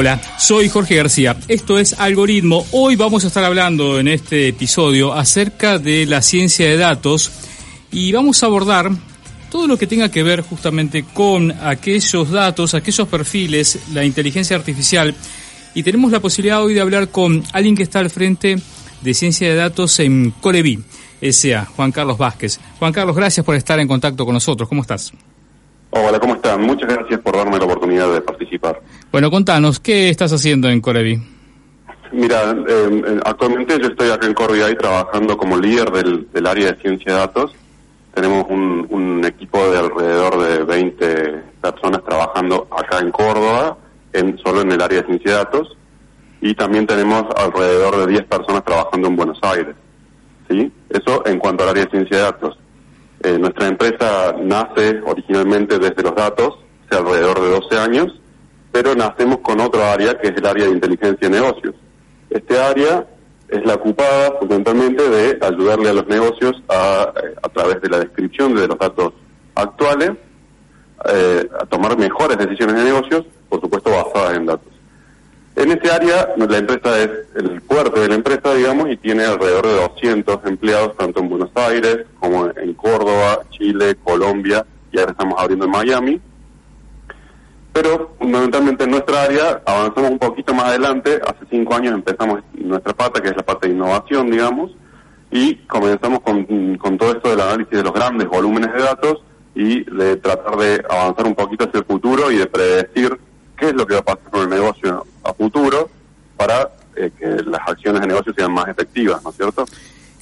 Hola, 0.00 0.20
soy 0.38 0.68
Jorge 0.68 0.94
García. 0.94 1.36
Esto 1.48 1.76
es 1.76 1.98
Algoritmo. 1.98 2.64
Hoy 2.70 2.94
vamos 2.94 3.24
a 3.24 3.26
estar 3.26 3.42
hablando 3.42 3.98
en 3.98 4.06
este 4.06 4.46
episodio 4.46 5.12
acerca 5.12 5.80
de 5.80 6.06
la 6.06 6.22
ciencia 6.22 6.68
de 6.68 6.76
datos 6.76 7.32
y 7.90 8.12
vamos 8.12 8.40
a 8.40 8.46
abordar 8.46 8.92
todo 9.50 9.66
lo 9.66 9.76
que 9.76 9.88
tenga 9.88 10.08
que 10.08 10.22
ver 10.22 10.42
justamente 10.42 11.02
con 11.02 11.50
aquellos 11.50 12.30
datos, 12.30 12.74
aquellos 12.74 13.08
perfiles, 13.08 13.80
la 13.92 14.04
inteligencia 14.04 14.54
artificial. 14.54 15.16
Y 15.74 15.82
tenemos 15.82 16.12
la 16.12 16.20
posibilidad 16.20 16.62
hoy 16.62 16.74
de 16.74 16.80
hablar 16.80 17.08
con 17.08 17.42
alguien 17.52 17.74
que 17.74 17.82
está 17.82 17.98
al 17.98 18.10
frente 18.10 18.56
de 19.00 19.14
ciencia 19.14 19.48
de 19.48 19.56
datos 19.56 19.98
en 19.98 20.30
Colevi, 20.30 20.78
S.A., 21.20 21.64
Juan 21.64 21.90
Carlos 21.90 22.18
Vázquez. 22.18 22.60
Juan 22.78 22.92
Carlos, 22.92 23.16
gracias 23.16 23.44
por 23.44 23.56
estar 23.56 23.80
en 23.80 23.88
contacto 23.88 24.24
con 24.24 24.34
nosotros. 24.34 24.68
¿Cómo 24.68 24.82
estás? 24.82 25.12
Hola, 25.90 26.20
¿cómo 26.20 26.34
están? 26.34 26.62
Muchas 26.62 26.88
gracias 26.88 27.20
por 27.20 27.36
darme 27.36 27.58
la 27.58 27.64
oportunidad 27.64 28.12
de 28.12 28.20
participar. 28.20 28.80
Bueno, 29.10 29.30
contanos, 29.30 29.80
¿qué 29.80 30.10
estás 30.10 30.32
haciendo 30.32 30.68
en 30.68 30.80
Corevi? 30.80 31.18
Mira, 32.12 32.56
eh, 32.66 33.20
actualmente 33.24 33.78
yo 33.80 33.88
estoy 33.88 34.10
acá 34.10 34.26
en 34.26 34.34
Corviay 34.34 34.76
trabajando 34.76 35.36
como 35.36 35.56
líder 35.58 35.90
del, 35.90 36.46
área 36.46 36.72
de 36.72 36.80
ciencia 36.80 37.12
de 37.12 37.18
datos. 37.18 37.52
Tenemos 38.14 38.46
un, 38.48 38.78
equipo 39.24 39.58
de 39.70 39.78
alrededor 39.78 40.40
de 40.40 40.64
20 40.64 41.42
personas 41.60 42.02
trabajando 42.04 42.66
acá 42.70 42.98
en 43.00 43.10
Córdoba, 43.10 43.76
en, 44.12 44.38
solo 44.38 44.62
en 44.62 44.72
el 44.72 44.80
área 44.80 45.00
de 45.00 45.06
ciencia 45.06 45.32
de 45.32 45.36
datos. 45.38 45.76
Y 46.40 46.54
también 46.54 46.86
tenemos 46.86 47.24
alrededor 47.36 47.98
de 47.98 48.12
10 48.12 48.24
personas 48.24 48.64
trabajando 48.64 49.08
en 49.08 49.16
Buenos 49.16 49.38
Aires. 49.42 49.74
¿sí? 50.48 50.72
Eso 50.88 51.26
en 51.26 51.38
cuanto 51.38 51.64
al 51.64 51.70
área 51.70 51.84
de 51.84 51.90
ciencia 51.90 52.16
de 52.16 52.22
datos. 52.22 52.58
Eh, 53.22 53.38
nuestra 53.38 53.66
empresa 53.66 54.34
nace 54.40 55.00
originalmente 55.04 55.78
desde 55.78 56.02
los 56.02 56.14
datos, 56.14 56.58
hace 56.86 57.00
alrededor 57.00 57.40
de 57.40 57.50
12 57.50 57.78
años, 57.78 58.20
pero 58.70 58.94
nacemos 58.94 59.38
con 59.38 59.60
otro 59.60 59.82
área 59.84 60.18
que 60.18 60.28
es 60.28 60.36
el 60.36 60.46
área 60.46 60.66
de 60.66 60.72
inteligencia 60.72 61.28
de 61.28 61.40
negocios. 61.40 61.74
Este 62.30 62.60
área 62.60 63.06
es 63.48 63.64
la 63.64 63.74
ocupada 63.74 64.34
fundamentalmente 64.38 65.08
de 65.08 65.38
ayudarle 65.44 65.88
a 65.88 65.94
los 65.94 66.06
negocios 66.06 66.62
a, 66.68 67.12
eh, 67.16 67.34
a 67.42 67.48
través 67.48 67.80
de 67.80 67.88
la 67.88 67.98
descripción 67.98 68.54
de 68.54 68.68
los 68.68 68.78
datos 68.78 69.14
actuales, 69.54 70.12
eh, 71.12 71.48
a 71.60 71.66
tomar 71.66 71.96
mejores 71.98 72.36
decisiones 72.38 72.76
de 72.76 72.84
negocios, 72.84 73.24
por 73.48 73.60
supuesto 73.60 73.90
basadas 73.90 74.36
en 74.36 74.46
datos. 74.46 74.77
En 75.58 75.72
este 75.72 75.90
área, 75.90 76.34
la 76.36 76.56
empresa 76.56 77.02
es 77.02 77.10
el 77.34 77.60
fuerte 77.62 77.98
de 77.98 78.08
la 78.08 78.14
empresa, 78.14 78.54
digamos, 78.54 78.90
y 78.90 78.96
tiene 78.96 79.24
alrededor 79.24 79.66
de 79.66 79.74
200 79.74 80.38
empleados, 80.44 80.96
tanto 80.96 81.18
en 81.18 81.28
Buenos 81.28 81.50
Aires 81.56 82.06
como 82.20 82.46
en 82.46 82.74
Córdoba, 82.74 83.40
Chile, 83.50 83.96
Colombia, 84.04 84.64
y 84.92 85.00
ahora 85.00 85.10
estamos 85.10 85.34
abriendo 85.36 85.64
en 85.64 85.70
Miami. 85.72 86.20
Pero 87.72 88.14
fundamentalmente 88.20 88.84
en 88.84 88.90
nuestra 88.90 89.24
área 89.24 89.60
avanzamos 89.66 90.12
un 90.12 90.20
poquito 90.20 90.54
más 90.54 90.66
adelante. 90.66 91.20
Hace 91.26 91.44
cinco 91.50 91.74
años 91.74 91.92
empezamos 91.92 92.40
nuestra 92.54 92.92
pata, 92.92 93.20
que 93.20 93.30
es 93.30 93.36
la 93.36 93.42
parte 93.42 93.66
de 93.66 93.74
innovación, 93.74 94.30
digamos, 94.30 94.70
y 95.32 95.56
comenzamos 95.66 96.20
con 96.20 96.98
todo 96.98 97.10
esto 97.10 97.30
del 97.30 97.40
análisis 97.40 97.72
de 97.72 97.82
los 97.82 97.92
grandes 97.92 98.28
volúmenes 98.28 98.72
de 98.72 98.80
datos 98.80 99.24
y 99.56 99.82
de 99.90 100.18
tratar 100.18 100.56
de 100.56 100.84
avanzar 100.88 101.26
un 101.26 101.34
poquito 101.34 101.64
hacia 101.64 101.80
el 101.80 101.84
futuro 101.84 102.30
y 102.30 102.36
de 102.36 102.46
predecir 102.46 103.18
qué 103.58 103.68
es 103.68 103.74
lo 103.74 103.86
que 103.86 103.94
va 103.94 104.00
a 104.00 104.04
pasar 104.04 104.30
con 104.30 104.42
el 104.42 104.48
negocio 104.50 105.06
a 105.24 105.32
futuro 105.34 105.88
para 106.36 106.70
eh, 106.96 107.10
que 107.18 107.26
las 107.44 107.60
acciones 107.66 108.00
de 108.00 108.08
negocio 108.08 108.32
sean 108.34 108.52
más 108.52 108.68
efectivas, 108.68 109.22
¿no 109.22 109.30
es 109.30 109.36
cierto? 109.36 109.64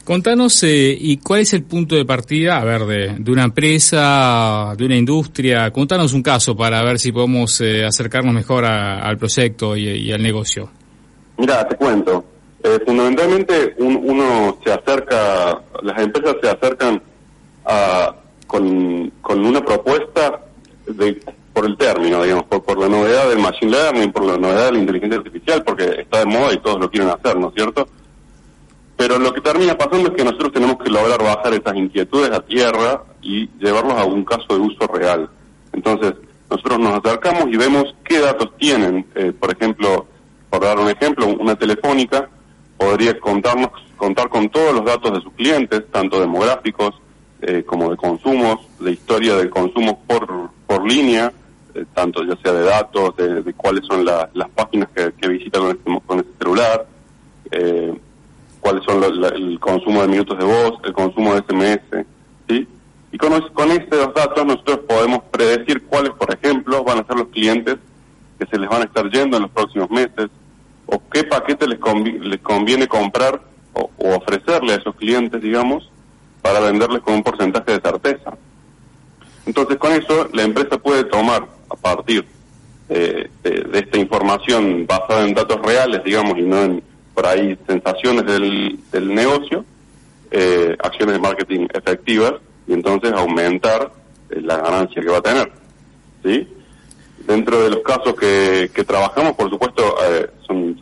Contanos, 0.04 0.62
eh, 0.62 0.96
¿y 0.98 1.16
cuál 1.16 1.40
es 1.40 1.52
el 1.52 1.64
punto 1.64 1.96
de 1.96 2.04
partida, 2.04 2.58
a 2.58 2.64
ver, 2.64 2.86
de, 2.86 3.30
una 3.30 3.44
empresa, 3.44 4.72
de 4.76 4.84
una 4.84 4.96
industria? 4.96 5.70
Contanos 5.72 6.12
un 6.12 6.22
caso 6.22 6.56
para 6.56 6.82
ver 6.84 6.98
si 6.98 7.10
podemos 7.10 7.60
eh, 7.60 7.84
acercarnos 7.84 8.32
mejor 8.32 8.64
al 8.64 9.18
proyecto 9.18 9.76
y, 9.76 10.12
al 10.12 10.22
negocio. 10.22 10.70
Mira, 11.38 11.66
te 11.66 11.76
cuento. 11.76 12.24
fundamentalmente 12.86 13.74
uno 13.78 14.58
se 14.64 14.72
acerca, 14.72 15.60
las 15.82 15.98
empresas 16.00 16.36
se 16.40 16.50
acercan 16.50 17.02
a, 17.64 18.14
con, 18.46 19.10
con 19.20 19.44
una 19.44 19.64
propuesta 19.64 20.40
de 20.86 21.20
por 21.56 21.64
el 21.64 21.78
término, 21.78 22.22
digamos, 22.22 22.44
por, 22.44 22.78
la 22.78 22.86
novedad 22.86 23.30
del 23.30 23.38
machine 23.38 23.70
learning, 23.70 24.12
por 24.12 24.26
la 24.26 24.36
novedad 24.36 24.66
de 24.66 24.72
la 24.72 24.78
inteligencia 24.78 25.16
artificial, 25.16 25.64
porque 25.64 26.02
está 26.02 26.18
de 26.18 26.26
moda 26.26 26.52
y 26.52 26.58
todos 26.58 26.78
lo 26.78 26.90
quieren 26.90 27.08
hacer, 27.08 27.38
¿no 27.38 27.48
es 27.48 27.54
cierto? 27.54 27.88
Pero 28.94 29.18
lo 29.18 29.32
que 29.32 29.40
termina 29.40 29.74
pasando 29.74 30.10
es 30.10 30.14
que 30.14 30.22
nosotros 30.22 30.52
tenemos 30.52 30.76
que 30.76 30.90
lograr 30.90 31.18
bajar 31.22 31.54
esas 31.54 31.74
inquietudes 31.74 32.30
a 32.30 32.40
tierra 32.40 33.04
y 33.22 33.48
llevarlos 33.58 33.94
a 33.94 34.04
un 34.04 34.22
caso 34.22 34.44
de 34.50 34.58
uso 34.58 34.86
real. 34.86 35.30
Entonces, 35.72 36.12
nosotros 36.50 36.78
nos 36.78 37.02
acercamos 37.02 37.46
y 37.50 37.56
vemos 37.56 37.94
qué 38.04 38.20
datos 38.20 38.50
tienen. 38.58 39.06
Eh, 39.14 39.32
por 39.32 39.50
ejemplo, 39.50 40.04
por 40.50 40.60
dar 40.62 40.78
un 40.78 40.90
ejemplo, 40.90 41.26
una 41.26 41.56
telefónica 41.56 42.28
podría 42.76 43.18
contarnos, 43.18 43.70
contar 43.96 44.28
con 44.28 44.50
todos 44.50 44.74
los 44.74 44.84
datos 44.84 45.10
de 45.10 45.22
sus 45.22 45.32
clientes, 45.32 45.84
tanto 45.90 46.20
demográficos 46.20 47.00
eh, 47.40 47.62
como 47.64 47.90
de 47.90 47.96
consumos, 47.96 48.58
de 48.78 48.92
historia 48.92 49.36
del 49.36 49.48
consumo 49.48 50.02
por, 50.06 50.50
por 50.66 50.86
línea, 50.86 51.32
tanto 51.94 52.24
ya 52.24 52.36
sea 52.42 52.52
de 52.52 52.64
datos, 52.64 53.16
de, 53.16 53.52
cuáles 53.54 53.84
son 53.86 54.04
las 54.04 54.48
páginas 54.54 54.88
que, 54.94 55.12
que 55.12 55.28
visita 55.28 55.58
con 55.58 55.70
este, 55.70 56.00
con 56.06 56.18
este 56.20 56.32
celular, 56.38 56.86
eh, 57.50 57.94
cuáles 58.60 58.84
son 58.84 59.02
el 59.04 59.60
consumo 59.60 60.02
de 60.02 60.08
minutos 60.08 60.38
de 60.38 60.44
voz, 60.44 60.80
el 60.84 60.92
consumo 60.92 61.34
de 61.34 61.42
SMS, 61.42 62.06
¿sí? 62.48 62.66
Y 63.12 63.18
con, 63.18 63.40
con 63.52 63.70
estos 63.70 64.12
datos 64.14 64.44
nosotros 64.44 64.80
podemos 64.88 65.20
predecir 65.30 65.84
cuáles, 65.84 66.10
por 66.12 66.34
ejemplo, 66.34 66.82
van 66.82 66.98
a 66.98 67.06
ser 67.06 67.16
los 67.16 67.28
clientes 67.28 67.76
que 68.38 68.46
se 68.46 68.58
les 68.58 68.68
van 68.68 68.82
a 68.82 68.84
estar 68.84 69.08
yendo 69.10 69.36
en 69.36 69.44
los 69.44 69.52
próximos 69.52 69.90
meses, 69.90 70.28
o 70.86 71.00
qué 71.10 71.24
paquete 71.24 71.66
les, 71.66 71.78
les 72.20 72.40
conviene 72.40 72.86
comprar 72.86 73.40
o, 73.72 73.90
ofrecerle 73.98 74.74
a 74.74 74.76
esos 74.76 74.94
clientes, 74.96 75.40
digamos, 75.40 75.90
para 76.42 76.60
venderles 76.60 77.02
con 77.02 77.14
un 77.14 77.22
porcentaje 77.22 77.72
de 77.72 77.80
certeza. 77.80 78.36
Entonces, 79.46 79.76
con 79.78 79.92
eso, 79.92 80.28
la 80.32 80.42
empresa 80.42 80.78
puede 80.78 81.04
tomar 81.04 81.46
a 81.68 81.76
partir 81.76 82.24
eh, 82.88 83.28
de, 83.42 83.78
esta 83.78 83.98
información 83.98 84.86
basada 84.86 85.26
en 85.26 85.34
datos 85.34 85.60
reales, 85.60 86.04
digamos, 86.04 86.38
y 86.38 86.42
no 86.42 86.62
en 86.62 86.82
por 87.14 87.26
ahí 87.26 87.58
sensaciones 87.66 88.26
del, 88.26 88.78
del 88.92 89.14
negocio, 89.14 89.64
eh, 90.30 90.76
acciones 90.78 91.14
de 91.14 91.20
marketing 91.20 91.66
efectivas 91.72 92.34
y 92.68 92.74
entonces 92.74 93.12
aumentar 93.12 93.90
eh, 94.30 94.40
la 94.40 94.58
ganancia 94.58 95.02
que 95.02 95.08
va 95.08 95.18
a 95.18 95.22
tener. 95.22 95.50
¿sí? 96.22 96.46
Dentro 97.26 97.62
de 97.62 97.70
los 97.70 97.80
casos 97.80 98.14
que, 98.14 98.70
que 98.72 98.84
trabajamos, 98.84 99.32
por 99.32 99.50
supuesto, 99.50 99.82
son, 100.46 100.80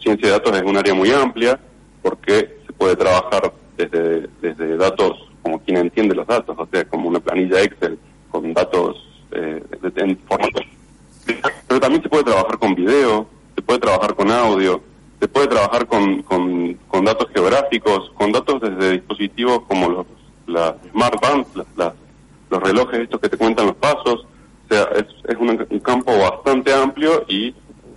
ciencia 0.00 0.28
de 0.28 0.32
datos 0.32 0.56
es 0.56 0.62
un 0.62 0.76
área 0.76 0.94
muy 0.94 1.10
amplia 1.10 1.58
porque 2.00 2.60
se 2.66 2.72
puede 2.72 2.96
trabajar 2.96 3.52
desde, 3.76 4.28
desde 4.40 4.76
datos 4.76 5.18
como 5.42 5.58
quien 5.58 5.78
entiende 5.78 6.14
los 6.14 6.26
datos, 6.26 6.56
o 6.58 6.68
sea, 6.70 6.84
como 6.84 7.08
una 7.08 7.20
planilla 7.20 7.60
Excel 7.60 7.98
con 8.30 8.54
datos 8.54 9.09
eh, 9.32 9.62
en 9.96 10.18
formato. 10.18 10.60
Pero 11.68 11.80
también 11.80 12.02
se 12.02 12.08
puede 12.08 12.24
trabaar 12.24 12.58
con 12.58 12.74
video, 12.74 13.28
se 13.54 13.62
puede 13.62 13.78
trabajar 13.78 14.14
con 14.14 14.30
audio, 14.30 14.82
se 15.20 15.28
puede 15.28 15.48
trabajar 15.48 15.86
con, 15.86 16.22
con, 16.22 17.04
datos 17.04 17.28
geográficos, 17.32 18.10
con 18.14 18.32
datos 18.32 18.60
desde 18.60 18.92
dispositivos 18.92 19.62
como 19.66 19.88
los 19.88 20.06
las 20.46 20.74
smartbands, 20.90 21.48
las, 21.76 21.92
los 22.50 22.62
relojes 22.62 23.00
estos 23.00 23.20
que 23.20 23.28
te 23.28 23.36
cuentan 23.36 23.66
los 23.66 23.76
pasos. 23.76 24.26
O 24.26 24.74
sea, 24.74 24.88
es, 24.96 25.06
es 25.28 25.36
un, 25.38 25.56
campo 25.80 26.16
bastante 26.18 26.72
amplio 26.72 27.24
y 27.28 27.54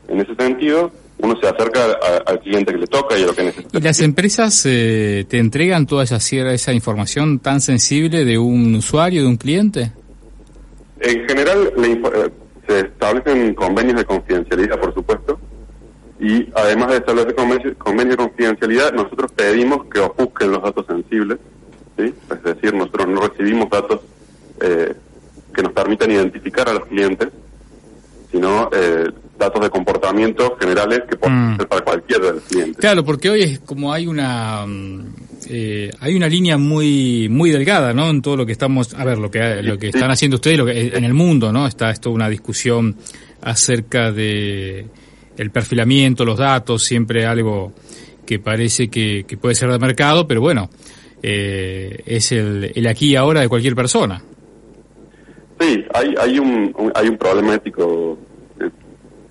en 0.07 0.21
ese 0.21 0.35
sentido 0.35 0.91
uno 1.19 1.35
se 1.39 1.47
acerca 1.47 1.79
al 2.25 2.39
cliente 2.41 2.73
que 2.73 2.79
le 2.79 2.87
toca 2.87 3.17
y 3.17 3.23
a 3.23 3.27
lo 3.27 3.33
que 3.33 3.43
necesita. 3.43 3.77
¿Y 3.77 3.81
las 3.81 3.99
empresas 4.01 4.65
eh, 4.65 5.25
te 5.27 5.37
entregan 5.37 5.85
toda 5.85 6.03
esa, 6.03 6.17
esa 6.17 6.73
información 6.73 7.39
tan 7.39 7.61
sensible 7.61 8.25
de 8.25 8.37
un 8.37 8.75
usuario, 8.75 9.21
de 9.21 9.27
un 9.27 9.37
cliente? 9.37 9.91
En 11.03 11.27
general, 11.27 11.73
eh, 11.75 12.29
se 12.65 12.79
establecen 12.79 13.53
convenios 13.55 13.97
de 13.97 14.05
confidencialidad, 14.05 14.79
por 14.79 14.93
supuesto, 14.93 15.37
y 16.17 16.49
además 16.55 16.91
de 16.91 16.97
establecer 16.97 17.35
convenios, 17.35 17.75
de 18.09 18.15
confidencialidad, 18.15 18.93
nosotros 18.93 19.33
pedimos 19.33 19.85
que 19.87 19.99
ofusquen 19.99 20.51
los 20.51 20.63
datos 20.63 20.85
sensibles, 20.85 21.39
es 21.97 22.43
decir, 22.43 22.73
nosotros 22.73 23.09
no 23.09 23.27
recibimos 23.27 23.69
datos 23.69 23.99
eh, 24.61 24.95
que 25.53 25.61
nos 25.61 25.73
permitan 25.73 26.09
identificar 26.09 26.69
a 26.69 26.73
los 26.73 26.85
clientes, 26.85 27.27
sino 28.31 28.69
eh, 28.71 29.11
datos 29.43 29.61
de 29.61 29.69
comportamiento 29.69 30.57
generales 30.59 31.01
que 31.09 31.15
pueden 31.17 31.53
mm. 31.53 31.57
ser 31.57 31.67
para 31.67 31.83
cualquiera 31.83 32.25
de 32.25 32.33
los 32.33 32.43
clientes. 32.43 32.77
Claro, 32.77 33.03
porque 33.03 33.29
hoy 33.29 33.41
es 33.41 33.59
como 33.59 33.93
hay 33.93 34.07
una 34.07 34.65
mm, 34.65 35.15
eh, 35.49 35.91
hay 35.99 36.15
una 36.15 36.27
línea 36.27 36.57
muy 36.57 37.27
muy 37.29 37.51
delgada, 37.51 37.93
¿no? 37.93 38.09
En 38.09 38.21
todo 38.21 38.37
lo 38.37 38.45
que 38.45 38.51
estamos, 38.51 38.93
a 38.93 39.03
ver, 39.05 39.17
lo 39.17 39.29
que 39.29 39.61
lo 39.61 39.77
que 39.77 39.87
están 39.87 40.11
haciendo 40.11 40.35
ustedes, 40.35 40.57
lo 40.57 40.65
que 40.65 40.87
en 40.87 41.03
el 41.03 41.13
mundo, 41.13 41.51
¿no? 41.51 41.67
Está 41.67 41.89
esto 41.89 42.11
una 42.11 42.29
discusión 42.29 42.95
acerca 43.41 44.11
de 44.11 44.87
el 45.37 45.51
perfilamiento, 45.51 46.25
los 46.25 46.37
datos, 46.37 46.83
siempre 46.83 47.25
algo 47.25 47.73
que 48.25 48.39
parece 48.39 48.89
que, 48.89 49.25
puede 49.39 49.55
ser 49.55 49.69
de 49.71 49.79
mercado, 49.79 50.27
pero 50.27 50.41
bueno, 50.41 50.69
eh, 51.21 52.01
es 52.05 52.31
el, 52.31 52.71
el 52.73 52.87
aquí 52.87 53.11
y 53.11 53.15
ahora 53.15 53.41
de 53.41 53.49
cualquier 53.49 53.75
persona. 53.75 54.23
Sí, 55.59 55.83
hay, 55.93 56.15
hay, 56.19 56.39
un, 56.39 56.91
hay 56.95 57.07
un 57.07 57.17
problema 57.17 57.55
ético 57.55 58.17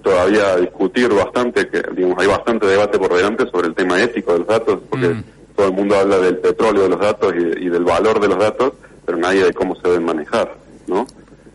todavía 0.02 0.56
discutir 0.56 1.08
bastante, 1.12 1.68
que 1.68 1.82
digamos 1.94 2.18
hay 2.18 2.26
bastante 2.26 2.66
debate 2.66 2.98
por 2.98 3.14
delante 3.14 3.46
sobre 3.50 3.68
el 3.68 3.74
tema 3.74 4.00
ético 4.02 4.32
de 4.32 4.38
los 4.40 4.48
datos, 4.48 4.80
porque 4.90 5.08
Mm. 5.08 5.24
todo 5.56 5.66
el 5.68 5.72
mundo 5.72 5.96
habla 5.96 6.18
del 6.18 6.38
petróleo 6.38 6.82
de 6.84 6.88
los 6.90 7.00
datos 7.00 7.32
y, 7.36 7.64
y 7.66 7.68
del 7.68 7.84
valor 7.84 8.20
de 8.20 8.28
los 8.28 8.38
datos, 8.38 8.72
pero 9.06 9.18
nadie 9.18 9.44
de 9.44 9.52
cómo 9.52 9.74
se 9.76 9.88
deben 9.88 10.04
manejar, 10.04 10.54
¿no? 10.86 11.06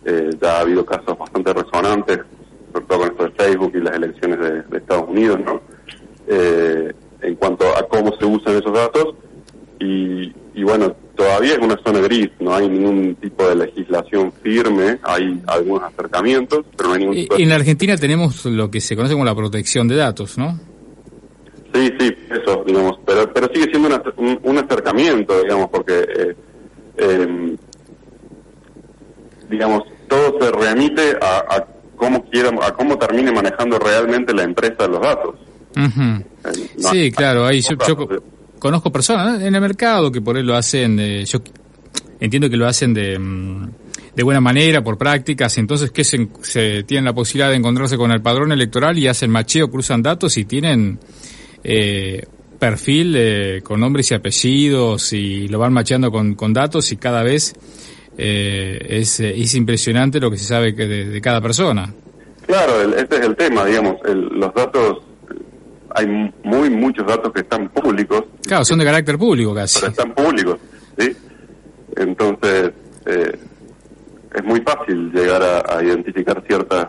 Eh, 0.05 0.29
ya 0.41 0.57
ha 0.57 0.59
habido 0.61 0.85
casos 0.85 1.17
bastante 1.17 1.51
resonantes, 1.53 2.19
sobre 2.71 2.85
todo 2.85 2.99
con 2.99 3.07
esto 3.09 3.23
de 3.25 3.31
Facebook 3.31 3.71
y 3.75 3.79
las 3.81 3.95
elecciones 3.95 4.39
de, 4.39 4.61
de 4.63 4.77
Estados 4.77 5.09
Unidos, 5.09 5.39
¿no? 5.45 5.61
Eh, 6.27 6.93
en 7.21 7.35
cuanto 7.35 7.65
a 7.75 7.87
cómo 7.87 8.15
se 8.17 8.25
usan 8.25 8.55
esos 8.57 8.73
datos 8.73 9.15
y, 9.79 10.33
y 10.53 10.63
bueno, 10.63 10.95
todavía 11.17 11.53
es 11.53 11.59
una 11.59 11.77
zona 11.83 11.99
gris, 11.99 12.29
no 12.39 12.53
hay 12.55 12.69
ningún 12.69 13.15
tipo 13.15 13.45
de 13.49 13.55
legislación 13.55 14.31
firme, 14.41 14.99
hay 15.03 15.41
algunos 15.47 15.83
acercamientos, 15.83 16.63
pero 16.77 16.89
no 16.89 16.93
hay 16.95 16.99
ningún 17.01 17.15
tipo 17.15 17.35
de... 17.35 17.43
En 17.43 17.49
la 17.49 17.55
Argentina 17.55 17.97
tenemos 17.97 18.45
lo 18.45 18.69
que 18.71 18.79
se 18.79 18.95
conoce 18.95 19.13
como 19.15 19.25
la 19.25 19.35
protección 19.35 19.87
de 19.87 19.95
datos, 19.97 20.37
¿no? 20.37 20.57
Sí, 21.73 21.91
sí, 21.99 22.11
eso, 22.31 22.63
digamos, 22.65 22.99
pero, 23.05 23.31
pero 23.33 23.47
sigue 23.53 23.65
siendo 23.69 23.87
un, 23.89 23.93
acer- 23.95 24.13
un, 24.17 24.39
un 24.43 24.57
acercamiento, 24.57 25.41
digamos, 25.41 25.69
porque, 25.69 25.99
eh, 26.17 26.35
em, 26.97 27.57
digamos, 29.49 29.83
todo 30.07 30.37
se 30.39 30.51
remite 30.51 31.17
a, 31.21 31.37
a 31.55 31.67
cómo 31.95 32.23
quiera, 32.29 32.49
a 32.65 32.73
cómo 32.73 32.97
termine 32.97 33.31
manejando 33.31 33.77
realmente 33.79 34.33
la 34.33 34.43
empresa 34.43 34.87
los 34.87 35.01
datos. 35.01 35.35
Eh, 35.75 35.81
no- 36.77 36.89
Sí, 36.91 37.11
claro, 37.11 37.45
ahí 37.45 37.61
yo, 37.61 37.75
yo 37.87 37.93
Otra- 37.93 38.19
conozco 38.59 38.91
personas 38.91 39.41
en 39.41 39.53
el 39.55 39.61
mercado 39.61 40.11
que 40.11 40.21
por 40.21 40.37
ahí 40.37 40.43
lo 40.43 40.55
hacen, 40.55 40.99
eh, 40.99 41.25
yo 41.25 41.39
entiendo 42.19 42.49
que 42.49 42.57
lo 42.57 42.67
hacen 42.67 42.93
de, 42.93 43.17
mm, 43.19 43.69
de 44.15 44.23
buena 44.23 44.41
manera, 44.41 44.83
por 44.83 44.97
prácticas, 44.97 45.57
entonces 45.57 45.91
que 45.91 46.03
se, 46.03 46.27
se 46.41 46.83
tienen 46.83 47.05
la 47.05 47.13
posibilidad 47.13 47.49
de 47.49 47.55
encontrarse 47.57 47.97
con 47.97 48.11
el 48.11 48.21
padrón 48.21 48.51
electoral 48.51 48.97
y 48.97 49.07
hacen 49.07 49.29
macheo, 49.31 49.69
cruzan 49.69 50.01
datos 50.01 50.37
y 50.37 50.45
tienen 50.45 50.99
eh, 51.63 52.23
perfil 52.59 53.13
eh, 53.15 53.61
con 53.63 53.79
nombres 53.79 54.09
y 54.11 54.15
apellidos 54.15 55.13
y 55.13 55.47
lo 55.47 55.59
van 55.59 55.73
macheando 55.73 56.11
con, 56.11 56.33
con 56.33 56.53
datos 56.53 56.91
y 56.91 56.97
cada 56.97 57.21
vez 57.23 57.53
eh, 58.17 58.79
es, 58.89 59.19
eh, 59.19 59.33
es 59.39 59.53
impresionante 59.53 60.19
lo 60.19 60.31
que 60.31 60.37
se 60.37 60.45
sabe 60.45 60.71
de, 60.73 61.05
de 61.05 61.21
cada 61.21 61.39
persona. 61.41 61.93
Claro, 62.47 62.81
el- 62.81 62.93
este 62.95 63.17
es 63.17 63.21
el 63.25 63.35
tema, 63.35 63.65
digamos, 63.65 63.97
el- 64.07 64.29
los 64.39 64.51
datos, 64.55 64.99
hay 65.97 66.31
muy 66.43 66.69
muchos 66.69 67.05
datos 67.07 67.31
que 67.33 67.41
están 67.41 67.69
públicos, 67.69 68.23
Claro, 68.45 68.63
son 68.63 68.79
de 68.79 68.85
carácter 68.85 69.17
público 69.17 69.53
casi. 69.53 69.79
pero 69.79 69.91
están 69.91 70.13
públicos, 70.13 70.57
¿sí? 70.97 71.15
Entonces, 71.95 72.71
eh, 73.05 73.39
es 74.35 74.43
muy 74.43 74.61
fácil 74.61 75.11
llegar 75.11 75.41
a, 75.41 75.77
a 75.77 75.83
identificar 75.83 76.41
ciertas 76.47 76.87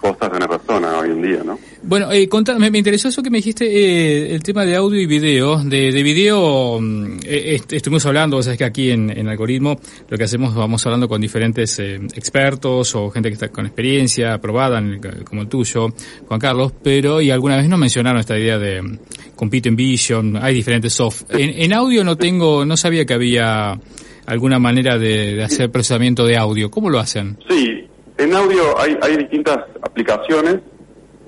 cosas 0.00 0.30
de 0.30 0.36
una 0.36 0.48
persona 0.48 0.98
hoy 0.98 1.10
en 1.10 1.22
día, 1.22 1.42
¿no? 1.44 1.58
Bueno, 1.82 2.12
eh, 2.12 2.28
contá- 2.28 2.58
me, 2.58 2.66
interesó 2.76 3.08
eso 3.08 3.22
que 3.22 3.30
me 3.30 3.38
dijiste, 3.38 3.64
eh, 3.64 4.34
el 4.34 4.42
tema 4.42 4.66
de 4.66 4.76
audio 4.76 5.00
y 5.00 5.06
video. 5.06 5.56
De, 5.64 5.90
de 5.90 6.02
video, 6.02 6.78
mm, 6.78 7.20
eh, 7.24 7.54
est- 7.54 7.72
estuvimos 7.72 8.04
hablando, 8.04 8.36
o 8.36 8.42
sea, 8.42 8.54
que 8.56 8.64
aquí 8.64 8.90
en, 8.90 9.08
en 9.10 9.28
Algoritmo 9.28 9.80
lo 10.08 10.18
que 10.18 10.24
hacemos, 10.24 10.54
vamos 10.54 10.84
hablando 10.84 11.08
con 11.08 11.20
diferentes 11.22 11.78
eh, 11.78 11.96
expertos 12.14 12.94
o 12.94 13.10
gente 13.10 13.30
que 13.30 13.34
está 13.34 13.48
con 13.48 13.64
experiencia 13.64 14.34
aprobada, 14.34 14.78
en 14.78 15.00
el- 15.02 15.24
como 15.24 15.40
el 15.42 15.48
tuyo, 15.48 15.88
Juan 16.28 16.38
Carlos, 16.38 16.72
pero 16.82 17.22
y 17.22 17.30
alguna 17.30 17.56
vez 17.56 17.66
nos 17.66 17.78
mencionaron 17.78 18.20
esta 18.20 18.38
idea 18.38 18.58
de 18.58 18.82
mm, 18.82 18.98
Compute 19.34 19.70
en 19.70 19.76
Vision, 19.76 20.36
hay 20.36 20.54
diferentes 20.54 20.92
soft. 20.92 21.22
En, 21.30 21.62
en 21.62 21.72
audio 21.72 22.04
no 22.04 22.14
tengo, 22.16 22.64
no 22.66 22.76
sabía 22.76 23.06
que 23.06 23.14
había 23.14 23.80
alguna 24.26 24.58
manera 24.58 24.98
de, 24.98 25.34
de 25.36 25.42
hacer 25.42 25.70
procesamiento 25.70 26.26
de 26.26 26.36
audio. 26.36 26.70
¿Cómo 26.70 26.90
lo 26.90 26.98
hacen? 27.00 27.38
Sí, 27.48 27.86
en 28.18 28.34
audio 28.34 28.78
hay, 28.78 28.96
hay 29.00 29.16
distintas 29.16 29.60
aplicaciones. 29.82 30.56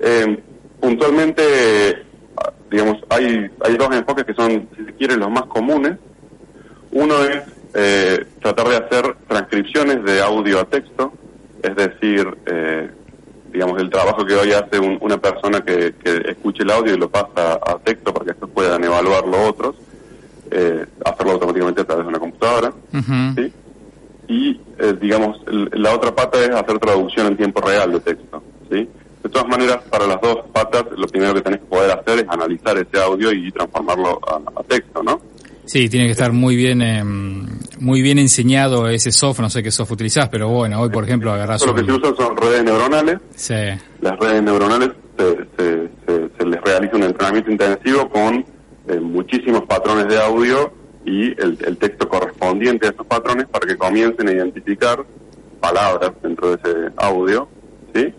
Eh, 0.05 0.37
puntualmente, 0.81 1.43
digamos, 2.69 2.97
hay, 3.09 3.49
hay 3.61 3.77
dos 3.77 3.95
enfoques 3.95 4.25
que 4.25 4.33
son, 4.33 4.67
si 4.77 4.85
se 4.85 4.93
quiere, 4.93 5.15
los 5.17 5.29
más 5.31 5.43
comunes. 5.45 5.97
Uno 6.91 7.23
es 7.23 7.41
eh, 7.73 8.25
tratar 8.41 8.67
de 8.67 8.75
hacer 8.77 9.15
transcripciones 9.27 10.03
de 10.03 10.21
audio 10.21 10.59
a 10.59 10.65
texto, 10.65 11.11
es 11.61 11.75
decir, 11.75 12.27
eh, 12.45 12.89
digamos, 13.51 13.79
el 13.81 13.89
trabajo 13.89 14.25
que 14.25 14.35
hoy 14.35 14.51
hace 14.51 14.79
un- 14.79 14.97
una 15.01 15.17
persona 15.17 15.61
que, 15.61 15.95
que 16.03 16.17
escuche 16.31 16.63
el 16.63 16.71
audio 16.71 16.93
y 16.93 16.97
lo 16.97 17.09
pasa 17.09 17.53
a 17.65 17.79
texto 17.83 18.13
para 18.13 18.25
que 18.25 18.31
después 18.31 18.51
puedan 18.53 18.83
evaluarlo 18.83 19.41
otros, 19.47 19.75
eh, 20.51 20.85
hacerlo 21.05 21.33
automáticamente 21.33 21.81
a 21.81 21.85
través 21.85 22.03
de 22.05 22.09
una 22.09 22.19
computadora. 22.19 22.73
¿sí? 23.37 23.53
y 24.27 24.59
digamos 25.01 25.41
la 25.73 25.93
otra 25.93 26.15
pata 26.15 26.39
es 26.41 26.49
hacer 26.49 26.79
traducción 26.79 27.27
en 27.27 27.35
tiempo 27.37 27.59
real 27.61 27.91
de 27.91 27.99
texto 27.99 28.41
sí 28.71 28.87
de 29.23 29.29
todas 29.29 29.47
maneras 29.47 29.77
para 29.89 30.05
las 30.05 30.19
dos 30.21 30.39
patas 30.51 30.83
lo 30.97 31.07
primero 31.07 31.33
que 31.33 31.41
tenés 31.41 31.59
que 31.61 31.65
poder 31.67 31.91
hacer 31.91 32.19
es 32.19 32.25
analizar 32.29 32.77
ese 32.77 33.01
audio 33.01 33.31
y 33.31 33.51
transformarlo 33.51 34.19
a, 34.27 34.59
a 34.59 34.63
texto 34.63 35.01
no 35.03 35.19
Sí, 35.65 35.87
tiene 35.87 36.07
que 36.07 36.11
estar 36.11 36.33
muy 36.33 36.57
bien 36.57 36.81
eh, 36.81 37.01
muy 37.79 38.01
bien 38.01 38.19
enseñado 38.19 38.89
ese 38.89 39.13
software, 39.13 39.43
no 39.45 39.49
sé 39.49 39.63
qué 39.63 39.71
software 39.71 39.95
utilizás, 39.95 40.27
pero 40.27 40.49
bueno, 40.49 40.81
hoy 40.81 40.89
por 40.89 41.05
ejemplo 41.05 41.31
agarrás 41.31 41.65
lo 41.65 41.73
que 41.73 41.85
se 41.85 41.91
usa 41.93 42.13
son 42.17 42.35
redes 42.35 42.63
neuronales. 42.65 43.19
Sí, 43.35 43.53
las 44.01 44.19
redes 44.19 44.43
neuronales 44.43 44.89
se, 45.17 45.35
se, 45.57 45.89
se- 46.05 46.29
se 46.37 46.45
les 46.45 46.61
realiza 46.61 46.97
un 46.97 47.03
entrenamiento 47.03 47.49
intensivo 47.49 48.09
con 48.09 48.45
eh, 48.89 48.99
muchísimos 48.99 49.61
patrones 49.63 50.09
de 50.09 50.19
audio 50.21 50.73
y 51.05 51.27
el, 51.41 51.57
el 51.65 51.77
texto 51.77 52.09
correspondiente 52.09 52.87
a 52.87 52.89
esos 52.89 53.05
patrones 53.07 53.47
para 53.47 53.65
que 53.65 53.77
comiencen 53.77 54.27
a 54.27 54.31
identificar 54.33 55.05
palabras 55.61 56.11
dentro 56.21 56.49
de 56.49 56.55
ese 56.55 56.91
audio, 56.97 57.47
¿sí? 57.95 58.13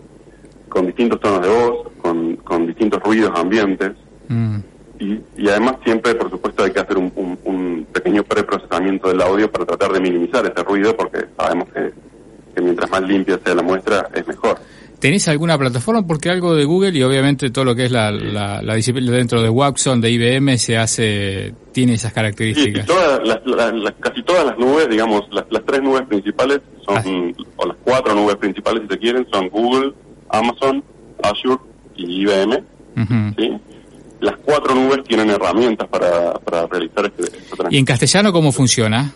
Con 0.75 0.87
distintos 0.87 1.21
tonos 1.21 1.41
de 1.41 1.47
voz, 1.47 1.87
con, 2.01 2.35
con 2.37 2.67
distintos 2.67 3.01
ruidos 3.01 3.31
ambientes 3.33 3.93
Mm. 4.27 4.57
y, 4.99 5.19
y 5.37 5.47
además 5.49 5.75
siempre, 5.85 6.15
por 6.15 6.29
supuesto, 6.29 6.63
hay 6.65 6.71
que 6.71 6.79
hacer 6.81 6.97
un, 6.97 7.11
un- 7.15 7.39
un 7.45 7.87
pequeño 7.93 8.23
preprocesamiento 8.23 9.07
del 9.07 9.21
audio 9.21 9.49
para 9.49 9.65
tratar 9.65 9.93
de 9.93 9.99
minimizar 10.01 10.43
ese 10.45 10.63
ruido 10.63 10.97
porque 10.97 11.19
sabemos 11.37 11.69
que, 11.73 11.93
que 12.55 12.61
mientras 12.61 12.89
más 12.91 13.01
limpia 13.03 13.39
sea 13.45 13.55
la 13.55 13.61
muestra 13.61 14.09
es 14.13 14.27
mejor. 14.27 14.57
¿Tenés 14.99 15.27
alguna 15.29 15.57
plataforma? 15.57 16.05
Porque 16.07 16.29
algo 16.29 16.55
de 16.55 16.65
Google 16.65 16.97
y 16.97 17.03
obviamente 17.03 17.51
todo 17.51 17.63
lo 17.65 17.75
que 17.75 17.85
es 17.85 17.91
la, 17.91 18.11
la, 18.11 18.61
la 18.63 18.73
disciplina 18.75 19.11
dentro 19.11 19.41
de 19.41 19.49
Watson, 19.49 20.01
de 20.01 20.09
IBM, 20.11 20.57
se 20.57 20.77
hace, 20.77 21.53
tiene 21.71 21.93
esas 21.93 22.11
Sí, 22.11 22.15
características. 22.15 22.83
y 22.83 22.87
todas 22.87 23.25
las- 23.27 23.45
las- 23.45 23.73
las- 23.73 23.93
casi 24.01 24.23
todas 24.23 24.45
las 24.45 24.57
nubes, 24.57 24.89
digamos, 24.89 25.21
las, 25.31 25.45
las 25.51 25.63
tres 25.65 25.81
nubes 25.83 26.01
principales 26.07 26.59
son, 26.85 26.97
Ah. 26.97 27.43
o 27.57 27.67
las 27.67 27.77
cuatro 27.83 28.15
nubes 28.15 28.35
principales, 28.37 28.83
si 28.83 28.89
se 28.95 28.97
quieren, 28.99 29.27
son 29.31 29.47
Google, 29.49 29.93
Amazon, 30.29 30.83
Azure 31.23 31.61
y 31.95 32.21
IBM. 32.21 32.63
¿sí? 33.37 33.51
Las 34.21 34.37
cuatro 34.37 34.73
nubes 34.73 35.03
tienen 35.03 35.29
herramientas 35.29 35.87
para, 35.87 36.33
para 36.39 36.67
realizar 36.67 37.05
este, 37.05 37.37
esta 37.37 37.67
¿Y 37.69 37.77
en 37.77 37.85
castellano 37.85 38.31
cómo 38.31 38.51
funciona? 38.51 39.13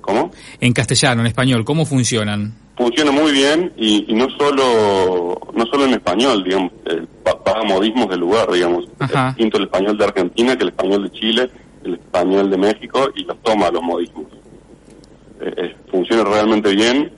¿Cómo? 0.00 0.30
En 0.60 0.72
castellano, 0.72 1.22
en 1.22 1.28
español, 1.28 1.64
¿cómo 1.64 1.84
funcionan? 1.84 2.54
Funciona 2.76 3.10
muy 3.10 3.32
bien 3.32 3.72
y, 3.76 4.06
y 4.08 4.14
no 4.14 4.28
solo 4.38 5.38
no 5.54 5.66
solo 5.66 5.84
en 5.84 5.92
español, 5.92 6.42
digamos, 6.42 6.72
eh, 6.86 7.04
va, 7.26 7.34
va 7.46 7.60
a 7.60 7.64
modismos 7.64 8.08
del 8.08 8.20
lugar, 8.20 8.50
digamos. 8.50 8.86
Ajá. 8.98 9.28
Es 9.28 9.36
distinto 9.36 9.58
el 9.58 9.64
español 9.64 9.98
de 9.98 10.04
Argentina 10.04 10.56
que 10.56 10.62
el 10.62 10.68
español 10.70 11.02
de 11.04 11.10
Chile, 11.18 11.50
el 11.84 11.94
español 11.94 12.50
de 12.50 12.56
México 12.56 13.10
y 13.14 13.24
los 13.24 13.38
toma 13.42 13.70
los 13.70 13.82
modismos. 13.82 14.26
Eh, 15.40 15.54
eh, 15.56 15.76
funciona 15.90 16.24
realmente 16.24 16.74
bien, 16.74 17.12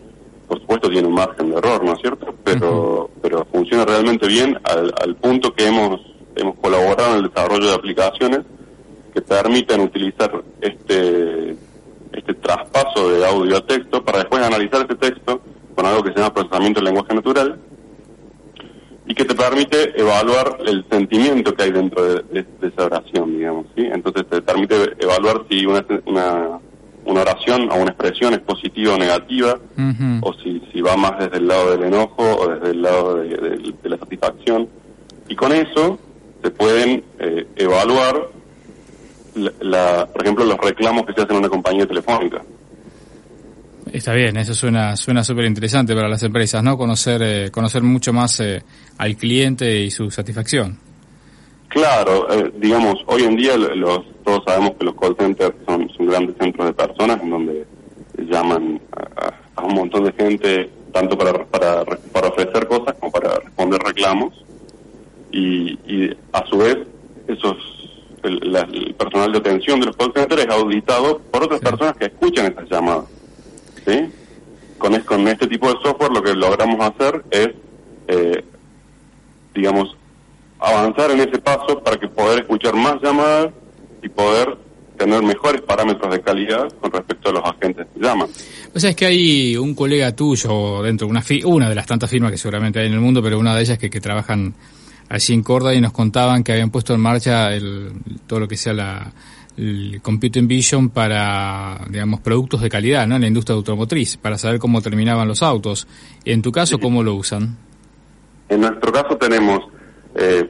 supuesto 0.74 0.90
tiene 0.90 1.08
un 1.08 1.14
margen 1.14 1.50
de 1.50 1.56
error, 1.58 1.84
¿no 1.84 1.92
es 1.94 2.00
cierto? 2.00 2.34
Pero 2.44 3.10
pero 3.20 3.46
funciona 3.52 3.84
realmente 3.84 4.26
bien 4.26 4.58
al, 4.64 4.92
al 5.00 5.16
punto 5.16 5.52
que 5.54 5.66
hemos 5.66 6.00
hemos 6.36 6.56
colaborado 6.56 7.12
en 7.18 7.24
el 7.24 7.30
desarrollo 7.30 7.66
de 7.68 7.74
aplicaciones 7.74 8.40
que 9.14 9.20
permiten 9.20 9.80
utilizar 9.82 10.30
este 10.60 11.56
este 12.12 12.34
traspaso 12.34 13.10
de 13.10 13.26
audio 13.26 13.56
a 13.56 13.66
texto 13.66 14.04
para 14.04 14.18
después 14.18 14.42
analizar 14.42 14.84
ese 14.84 14.94
texto 14.96 15.40
con 15.74 15.86
algo 15.86 16.02
que 16.02 16.10
se 16.12 16.18
llama 16.18 16.34
procesamiento 16.34 16.80
del 16.80 16.86
lenguaje 16.86 17.14
natural 17.14 17.58
y 19.06 19.14
que 19.14 19.24
te 19.24 19.34
permite 19.34 19.98
evaluar 20.00 20.58
el 20.66 20.84
sentimiento 20.90 21.54
que 21.54 21.64
hay 21.64 21.72
dentro 21.72 22.02
de, 22.04 22.14
de- 22.32 22.46
de 22.60 22.68
esa 22.68 22.84
oración, 22.86 23.36
digamos, 23.36 23.66
¿sí? 23.76 23.82
Entonces 23.92 24.26
te 24.28 24.40
permite 24.42 24.94
evaluar 25.00 25.42
si 25.50 25.66
una, 25.66 25.84
una, 26.06 26.58
una 27.04 27.22
oración 27.22 27.70
o 27.70 27.76
una 27.76 27.90
expresión 27.90 28.32
es 28.34 28.40
positiva 28.40 28.94
o 28.94 28.98
negativa, 28.98 29.58
o 30.22 30.32
si, 30.34 30.62
si 30.72 30.80
va 30.80 30.96
más 30.96 31.18
desde 31.18 31.38
el 31.38 31.48
lado 31.48 31.70
del 31.72 31.82
enojo 31.84 32.22
o 32.22 32.48
desde 32.54 32.70
el 32.70 32.82
lado 32.82 33.16
de, 33.16 33.28
de- 33.28 33.74
de 33.82 33.88
la 33.88 33.98
satisfacción. 33.98 34.68
Y 35.28 35.34
con 35.34 35.52
eso 35.52 35.98
se 36.42 36.50
pueden 36.50 37.02
eh, 37.18 37.46
evaluar, 37.56 38.28
la, 39.34 39.52
la- 39.60 40.06
por 40.12 40.22
ejemplo, 40.22 40.44
los 40.44 40.58
reclamos 40.58 41.04
que 41.06 41.12
se 41.14 41.22
hacen 41.22 41.36
a 41.36 41.38
una 41.40 41.48
compañía 41.48 41.86
telefónica. 41.86 42.42
Está 43.92 44.14
bien, 44.14 44.36
eso 44.38 44.54
suena 44.54 44.96
suena 44.96 45.22
súper 45.24 45.44
interesante 45.44 45.94
para 45.94 46.08
las 46.08 46.22
empresas, 46.22 46.62
¿no? 46.62 46.78
Conocer 46.78 47.20
eh, 47.22 47.50
conocer 47.50 47.82
mucho 47.82 48.12
más 48.12 48.40
eh, 48.40 48.62
al 48.98 49.16
cliente 49.16 49.80
y 49.80 49.90
su 49.90 50.10
satisfacción. 50.10 50.78
Claro, 51.72 52.30
eh, 52.30 52.52
digamos, 52.58 52.96
hoy 53.06 53.22
en 53.22 53.34
día 53.36 53.56
lo- 53.56 53.74
los, 53.74 54.00
todos 54.24 54.42
sabemos 54.46 54.72
que 54.78 54.84
los 54.84 54.94
call 54.94 55.16
centers 55.18 55.54
son, 55.66 55.88
son 55.96 56.06
grandes 56.06 56.36
centros 56.38 56.66
de 56.66 56.74
personas 56.74 57.22
en 57.22 57.30
donde 57.30 57.66
llaman 58.18 58.78
a, 58.92 59.32
a- 59.56 59.64
un 59.64 59.74
montón 59.74 60.04
de 60.04 60.12
gente 60.12 60.70
tanto 60.92 61.16
para, 61.16 61.32
para, 61.46 61.82
para 62.12 62.28
ofrecer 62.28 62.66
cosas 62.68 62.94
como 63.00 63.10
para 63.10 63.36
responder 63.38 63.80
de 63.80 63.88
reclamos 63.88 64.44
y, 65.30 65.78
y 65.90 66.14
a 66.34 66.44
su 66.46 66.58
vez 66.58 66.76
esos 67.26 67.56
el, 68.22 68.54
el, 68.54 68.94
personal 68.94 69.32
de 69.32 69.38
atención 69.38 69.80
de 69.80 69.86
los 69.86 69.96
call 69.96 70.12
centers 70.14 70.42
es 70.44 70.50
auditado 70.50 71.20
por 71.30 71.44
otras 71.44 71.60
personas 71.60 71.96
que 71.96 72.04
escuchan 72.06 72.52
esas 72.52 72.68
llamadas. 72.68 73.04
¿sí? 73.86 74.10
Con, 74.76 74.94
es, 74.94 75.04
con 75.04 75.26
este 75.26 75.46
tipo 75.46 75.68
de 75.72 75.80
software 75.82 76.12
lo 76.12 76.22
que 76.22 76.34
logramos 76.34 76.78
hacer 76.80 77.24
es, 77.30 77.48
eh, 78.08 78.44
digamos, 79.54 79.96
avanzar 80.62 81.10
en 81.10 81.20
ese 81.20 81.38
paso 81.38 81.82
para 81.82 81.96
que 81.98 82.08
poder 82.08 82.40
escuchar 82.40 82.74
más 82.74 83.00
llamadas 83.02 83.48
y 84.02 84.08
poder 84.08 84.56
tener 84.96 85.22
mejores 85.22 85.60
parámetros 85.62 86.12
de 86.12 86.20
calidad 86.20 86.68
con 86.80 86.90
respecto 86.92 87.30
a 87.30 87.32
los 87.32 87.44
agentes 87.44 87.86
que 87.92 88.00
llaman. 88.00 88.28
O 88.74 88.78
sea, 88.78 88.90
es 88.90 88.96
que 88.96 89.06
hay 89.06 89.56
un 89.56 89.74
colega 89.74 90.14
tuyo 90.14 90.82
dentro 90.82 91.06
de 91.06 91.10
una, 91.10 91.24
una 91.44 91.68
de 91.68 91.74
las 91.74 91.86
tantas 91.86 92.08
firmas 92.08 92.30
que 92.30 92.38
seguramente 92.38 92.80
hay 92.80 92.86
en 92.86 92.92
el 92.92 93.00
mundo, 93.00 93.22
pero 93.22 93.38
una 93.38 93.54
de 93.54 93.62
ellas 93.62 93.78
que, 93.78 93.90
que 93.90 94.00
trabajan 94.00 94.54
allí 95.08 95.34
en 95.34 95.42
Córdoba 95.42 95.74
y 95.74 95.80
nos 95.80 95.92
contaban 95.92 96.44
que 96.44 96.52
habían 96.52 96.70
puesto 96.70 96.94
en 96.94 97.00
marcha 97.00 97.52
el, 97.52 97.92
todo 98.26 98.40
lo 98.40 98.48
que 98.48 98.56
sea 98.56 98.72
la, 98.72 99.12
el 99.56 100.00
Computing 100.02 100.46
Vision 100.46 100.88
para, 100.88 101.80
digamos, 101.88 102.20
productos 102.20 102.60
de 102.60 102.68
calidad, 102.68 103.06
¿no? 103.06 103.16
En 103.16 103.22
la 103.22 103.28
industria 103.28 103.56
automotriz, 103.56 104.16
para 104.16 104.38
saber 104.38 104.58
cómo 104.58 104.80
terminaban 104.80 105.28
los 105.28 105.42
autos. 105.42 105.86
En 106.24 106.40
tu 106.42 106.52
caso, 106.52 106.78
¿cómo 106.78 107.02
lo 107.02 107.14
usan? 107.14 107.56
En 108.48 108.60
nuestro 108.60 108.92
caso 108.92 109.16
tenemos 109.16 109.64
eh, 110.14 110.48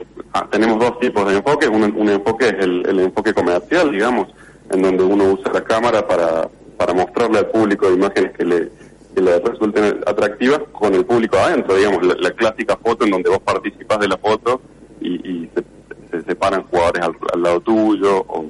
tenemos 0.51 0.79
dos 0.79 0.99
tipos 0.99 1.27
de 1.27 1.37
enfoques. 1.37 1.69
Un, 1.69 2.09
enfoque 2.09 2.47
es 2.49 2.55
el, 2.59 2.85
el, 2.87 2.99
enfoque 2.99 3.33
comercial, 3.33 3.91
digamos, 3.91 4.27
en 4.71 4.81
donde 4.81 5.03
uno 5.03 5.25
usa 5.25 5.51
la 5.53 5.63
cámara 5.63 6.07
para, 6.07 6.49
para 6.77 6.93
mostrarle 6.93 7.39
al 7.39 7.47
público 7.47 7.91
imágenes 7.91 8.33
que 8.37 8.45
le, 8.45 8.69
resulten 9.15 10.01
atractivas 10.07 10.59
con 10.71 10.93
el 10.95 11.05
público 11.05 11.37
adentro, 11.37 11.75
digamos, 11.75 12.03
la, 12.03 12.31
clásica 12.31 12.77
foto 12.77 13.05
en 13.05 13.11
donde 13.11 13.29
vos 13.29 13.39
participás 13.39 13.99
de 13.99 14.07
la 14.07 14.17
foto 14.17 14.59
y, 14.99 15.13
y 15.13 15.49
se, 15.53 15.63
se, 16.11 16.25
separan 16.25 16.63
jugadores 16.63 17.03
al, 17.03 17.15
al 17.33 17.43
lado 17.43 17.61
tuyo 17.61 18.25
o, 18.27 18.45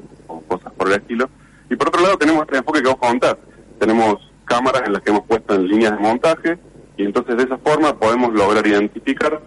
cosas 0.47 0.71
por 0.73 0.87
el 0.87 0.95
estilo. 0.95 1.29
Y 1.69 1.75
por 1.75 1.89
otro 1.89 2.01
lado 2.01 2.17
tenemos 2.17 2.43
este 2.43 2.57
enfoque 2.57 2.81
que 2.81 2.89
vos 2.89 2.97
contás. 2.97 3.35
Tenemos 3.79 4.17
cámaras 4.45 4.83
en 4.85 4.93
las 4.93 5.01
que 5.01 5.11
hemos 5.11 5.25
puesto 5.25 5.53
en 5.53 5.67
líneas 5.67 5.91
de 5.93 5.99
montaje 5.99 6.57
y 6.97 7.05
entonces 7.05 7.37
de 7.37 7.43
esa 7.43 7.57
forma 7.57 7.97
podemos 7.97 8.33
lograr 8.33 8.65
identificar 8.65 9.41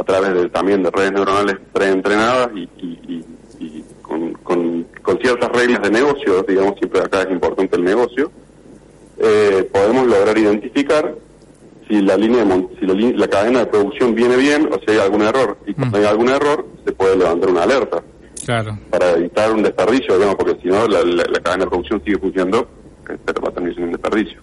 a 0.00 0.04
través 0.04 0.34
de, 0.34 0.48
también 0.48 0.82
de 0.82 0.90
redes 0.90 1.12
neuronales 1.12 1.56
preentrenadas 1.72 2.50
y, 2.54 2.60
y, 2.78 2.98
y, 3.08 3.24
y 3.60 3.84
con, 4.00 4.32
con, 4.34 4.86
con, 5.02 5.18
ciertas 5.18 5.50
reglas 5.50 5.82
de 5.82 5.90
negocio, 5.90 6.42
digamos, 6.48 6.74
siempre 6.78 7.00
acá 7.00 7.22
es 7.22 7.30
importante 7.30 7.76
el 7.76 7.84
negocio, 7.84 8.32
eh, 9.18 9.68
podemos 9.70 10.06
lograr 10.06 10.36
identificar 10.38 11.14
si 11.86 12.00
la 12.00 12.16
línea 12.16 12.44
de 12.44 12.66
si 12.78 12.86
la, 12.86 12.94
la, 12.94 13.28
cadena 13.28 13.60
de 13.60 13.66
producción 13.66 14.14
viene 14.14 14.36
bien 14.36 14.70
o 14.72 14.78
si 14.78 14.92
hay 14.92 14.98
algún 14.98 15.22
error. 15.22 15.58
Y 15.66 15.74
cuando 15.74 15.98
mm. 15.98 16.00
hay 16.00 16.06
algún 16.06 16.28
error, 16.28 16.66
se 16.84 16.92
puede 16.92 17.16
levantar 17.16 17.50
una 17.50 17.64
alerta. 17.64 18.02
Claro. 18.46 18.78
Para 18.90 19.12
evitar 19.12 19.52
un 19.52 19.62
desperdicio, 19.62 20.14
digamos, 20.14 20.36
porque 20.36 20.56
si 20.62 20.68
no, 20.68 20.86
la, 20.88 21.02
la, 21.02 21.24
la, 21.24 21.40
cadena 21.40 21.64
de 21.64 21.70
producción 21.70 22.02
sigue 22.04 22.18
funcionando, 22.18 22.68
pero 23.24 23.42
va 23.42 23.48
a 23.50 23.52
tener 23.52 23.78
un 23.78 23.92
desperdicio. 23.92 24.40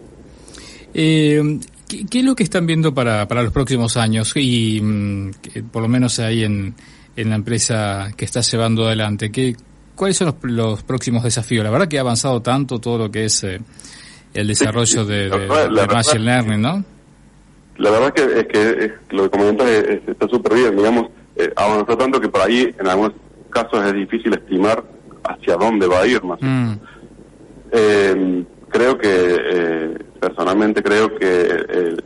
Eh, 0.93 1.59
¿Qué, 1.87 2.05
¿Qué, 2.05 2.19
es 2.19 2.25
lo 2.25 2.35
que 2.35 2.43
están 2.43 2.65
viendo 2.65 2.93
para, 2.93 3.27
para 3.27 3.43
los 3.43 3.53
próximos 3.53 3.97
años? 3.97 4.33
Y 4.35 4.81
mmm, 4.81 5.31
por 5.71 5.81
lo 5.81 5.87
menos 5.87 6.19
ahí 6.19 6.43
en, 6.43 6.75
en 7.15 7.29
la 7.29 7.35
empresa 7.35 8.11
que 8.15 8.25
está 8.25 8.41
llevando 8.41 8.85
adelante, 8.85 9.31
¿qué, 9.31 9.55
¿cuáles 9.95 10.17
son 10.17 10.27
los, 10.27 10.51
los, 10.51 10.83
próximos 10.83 11.23
desafíos? 11.23 11.63
La 11.63 11.71
verdad 11.71 11.87
que 11.87 11.97
ha 11.97 12.01
avanzado 12.01 12.41
tanto 12.41 12.79
todo 12.79 12.97
lo 12.97 13.11
que 13.11 13.25
es 13.25 13.43
eh, 13.43 13.59
el 14.33 14.47
desarrollo 14.47 15.03
sí, 15.03 15.09
de, 15.09 15.29
de, 15.29 15.39
de, 15.39 15.69
de 15.69 15.87
Machine 15.87 16.23
Learning, 16.23 16.61
¿no? 16.61 16.83
La 17.77 17.91
verdad 17.91 18.13
que 18.13 18.23
es 18.23 18.47
que 18.47 18.85
es, 18.85 18.91
lo 19.11 19.23
que 19.23 19.29
comentas 19.37 19.67
es, 19.67 19.83
es, 19.83 20.07
está 20.07 20.27
súper 20.27 20.53
bien, 20.55 20.75
digamos, 20.75 21.07
eh, 21.35 21.51
avanzó 21.55 21.97
tanto 21.97 22.19
que 22.19 22.29
por 22.29 22.41
ahí 22.41 22.73
en 22.79 22.87
algunos 22.87 23.13
casos 23.49 23.85
es 23.85 23.93
difícil 23.93 24.33
estimar 24.33 24.83
hacia 25.23 25.55
dónde 25.55 25.87
va 25.87 26.01
a 26.01 26.07
ir 26.07 26.23
más. 26.23 26.39
Mm. 26.41 26.73
Eh, 27.71 28.43
creo 28.69 28.97
que 28.97 30.05
creo 30.83 31.15
que 31.15 31.65
eh, 31.69 31.97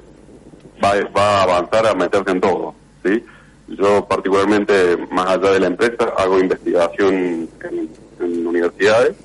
va, 0.83 0.93
va, 1.15 1.39
a 1.39 1.43
avanzar 1.43 1.87
a 1.87 1.93
meterse 1.93 2.31
en 2.31 2.41
todo, 2.41 2.73
¿sí? 3.03 3.23
Yo 3.67 4.05
particularmente, 4.07 4.97
más 5.11 5.27
allá 5.27 5.51
de 5.51 5.59
la 5.61 5.67
empresa, 5.67 6.13
hago 6.17 6.39
investigación 6.39 7.49
en, 7.63 7.89
universidades 8.47 9.15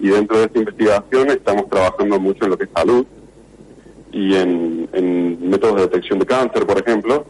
y 0.00 0.08
dentro 0.08 0.38
de 0.38 0.44
esta 0.44 0.58
investigación 0.58 1.30
estamos 1.30 1.68
trabajando 1.68 2.18
mucho 2.18 2.44
en 2.44 2.50
lo 2.50 2.58
que 2.58 2.64
es 2.64 2.70
salud 2.74 3.04
y 4.10 4.34
en, 4.34 5.50
métodos 5.50 5.76
de 5.76 5.82
detección 5.82 6.18
de 6.18 6.26
cáncer, 6.26 6.64
por 6.66 6.78
ejemplo, 6.78 7.26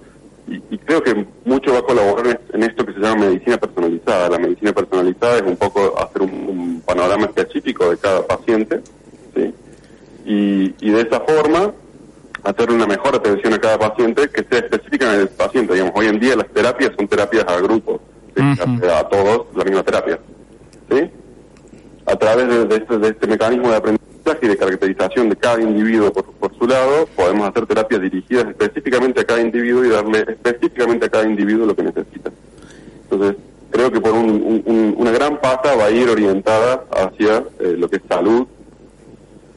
y, 0.46 0.56
y, 0.70 0.78
creo 0.78 1.02
que 1.02 1.26
mucho 1.44 1.72
va 1.72 1.78
a 1.78 1.82
colaborar 1.82 2.40
en 2.52 2.62
esto 2.62 2.84
que 2.84 2.92
se 2.92 3.00
llama 3.00 3.26
medicina 3.26 3.56
personalizada. 3.56 4.28
La 4.28 4.38
medicina 4.38 4.72
personalizada 4.72 5.36
es 5.36 5.42
un 5.42 5.56
poco 5.56 5.98
hacer 5.98 6.22
un, 6.22 6.30
un 6.30 6.82
panorama 6.82 7.26
específico 7.26 7.90
de 7.90 7.96
cada 7.96 8.26
paciente. 8.26 8.80
Y, 10.32 10.74
y, 10.80 10.90
de 10.90 11.00
esa 11.02 11.20
forma 11.20 11.72
hacer 12.44 12.70
una 12.70 12.86
mejor 12.86 13.14
atención 13.14 13.52
a 13.54 13.58
cada 13.58 13.78
paciente 13.78 14.28
que 14.28 14.44
sea 14.48 14.58
específica 14.58 15.14
en 15.14 15.20
el 15.20 15.28
paciente. 15.28 15.74
Digamos, 15.74 15.94
hoy 15.96 16.06
en 16.06 16.18
día 16.18 16.36
las 16.36 16.48
terapias 16.48 16.92
son 16.96 17.06
terapias 17.08 17.44
a 17.46 17.60
grupo, 17.60 18.00
¿sí? 18.36 18.42
uh 18.42 18.46
-huh. 18.46 19.00
a 19.00 19.08
todos 19.08 19.46
la 19.54 19.64
misma 19.64 19.82
terapia. 19.82 20.18
¿sí? 20.90 21.10
A 22.06 22.16
través 22.16 22.48
de, 22.48 22.64
de, 22.66 22.76
este, 22.76 22.98
de, 22.98 23.08
este, 23.08 23.26
mecanismo 23.26 23.70
de 23.70 23.76
aprendizaje 23.76 24.38
y 24.42 24.48
de 24.48 24.56
caracterización 24.56 25.28
de 25.28 25.36
cada 25.36 25.60
individuo 25.60 26.12
por, 26.12 26.24
por, 26.32 26.56
su 26.58 26.66
lado, 26.66 27.06
podemos 27.16 27.48
hacer 27.48 27.66
terapias 27.66 28.00
dirigidas 28.00 28.46
específicamente 28.48 29.20
a 29.20 29.24
cada 29.24 29.40
individuo 29.40 29.84
y 29.84 29.88
darle 29.88 30.20
específicamente 30.20 31.06
a 31.06 31.08
cada 31.08 31.24
individuo 31.24 31.66
lo 31.66 31.76
que 31.76 31.82
necesita. 31.84 32.30
Entonces, 33.04 33.36
creo 33.70 33.90
que 33.90 34.00
por 34.00 34.12
un, 34.12 34.62
un, 34.64 34.94
una 34.96 35.10
gran 35.10 35.40
pata 35.40 35.74
va 35.76 35.86
a 35.86 35.90
ir 35.90 36.08
orientada 36.08 36.84
hacia 36.90 37.44
eh, 37.60 37.74
lo 37.78 37.88
que 37.88 37.96
es 37.96 38.02
salud, 38.08 38.46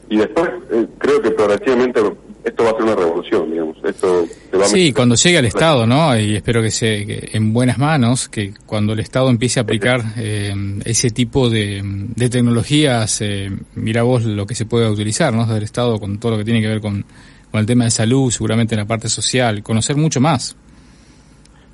y 0.08 0.16
después 0.16 0.50
eh, 0.72 0.86
creo 0.98 1.20
que 1.20 1.30
progresivamente 1.30 2.00
esto 2.44 2.62
va 2.62 2.70
a 2.70 2.72
ser 2.74 2.82
una 2.84 2.94
revolución, 2.94 3.50
digamos. 3.50 3.76
Esto 3.82 4.24
se 4.50 4.56
va 4.56 4.64
sí, 4.66 4.92
cuando 4.92 5.16
llegue 5.16 5.38
al 5.38 5.46
Estado, 5.46 5.84
¿no? 5.84 6.16
Y 6.16 6.36
espero 6.36 6.62
que 6.62 6.70
sea 6.70 6.96
en 6.96 7.52
buenas 7.52 7.76
manos, 7.76 8.28
que 8.28 8.54
cuando 8.66 8.92
el 8.92 9.00
Estado 9.00 9.30
empiece 9.30 9.58
a 9.58 9.64
aplicar 9.64 10.00
eh, 10.16 10.54
ese 10.84 11.10
tipo 11.10 11.50
de, 11.50 11.82
de 11.82 12.28
tecnologías, 12.28 13.20
eh, 13.20 13.50
mira 13.74 14.04
vos 14.04 14.24
lo 14.24 14.46
que 14.46 14.54
se 14.54 14.64
puede 14.64 14.88
utilizar, 14.88 15.34
¿no? 15.34 15.42
Desde 15.44 15.58
el 15.58 15.64
Estado 15.64 15.98
con 15.98 16.18
todo 16.18 16.32
lo 16.32 16.38
que 16.38 16.44
tiene 16.44 16.62
que 16.62 16.68
ver 16.68 16.80
con, 16.80 17.04
con 17.50 17.60
el 17.60 17.66
tema 17.66 17.82
de 17.82 17.90
salud, 17.90 18.30
seguramente 18.30 18.76
en 18.76 18.80
la 18.80 18.86
parte 18.86 19.08
social, 19.08 19.64
conocer 19.64 19.96
mucho 19.96 20.20
más. 20.20 20.56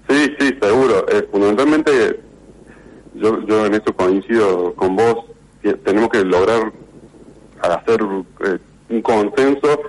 Sí, 0.09 0.35
sí, 0.39 0.57
seguro. 0.59 1.07
Eh, 1.11 1.29
fundamentalmente, 1.31 2.19
yo, 3.15 3.47
yo 3.47 3.67
en 3.67 3.75
esto 3.75 3.95
coincido 3.95 4.75
con 4.75 4.97
vos, 4.97 5.27
tenemos 5.85 6.09
que 6.09 6.25
lograr 6.25 6.73
hacer 7.63 8.01
eh, 8.45 8.59
un 8.91 9.03
consenso 9.03 9.81